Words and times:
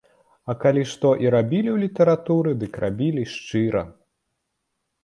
І 0.53 0.53
калі 0.63 0.83
што 0.91 1.11
і 1.25 1.29
рабілі 1.35 1.69
ў 1.75 1.83
літаратуры, 1.85 2.57
дык 2.65 2.73
рабілі 2.87 3.31
шчыра. 3.37 3.87